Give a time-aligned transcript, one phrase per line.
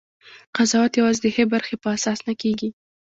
[0.55, 2.69] قضاوت یوازې د ښې برخې په اساس نه کېږي.